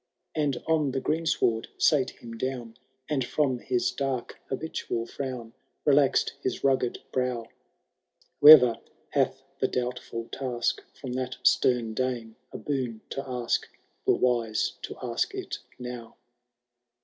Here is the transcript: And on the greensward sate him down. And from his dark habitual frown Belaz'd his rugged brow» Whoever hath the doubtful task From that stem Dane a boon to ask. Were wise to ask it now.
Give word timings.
And 0.33 0.57
on 0.65 0.93
the 0.93 0.99
greensward 0.99 1.67
sate 1.77 2.09
him 2.09 2.35
down. 2.35 2.75
And 3.07 3.23
from 3.23 3.59
his 3.59 3.91
dark 3.91 4.39
habitual 4.49 5.05
frown 5.05 5.53
Belaz'd 5.85 6.31
his 6.41 6.63
rugged 6.63 6.97
brow» 7.11 7.45
Whoever 8.41 8.79
hath 9.11 9.43
the 9.59 9.67
doubtful 9.67 10.27
task 10.31 10.81
From 10.99 11.13
that 11.13 11.35
stem 11.43 11.93
Dane 11.93 12.35
a 12.51 12.57
boon 12.57 13.01
to 13.11 13.23
ask. 13.29 13.67
Were 14.07 14.15
wise 14.15 14.73
to 14.81 14.97
ask 15.03 15.35
it 15.35 15.59
now. 15.77 16.15